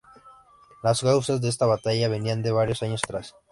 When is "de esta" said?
1.41-1.67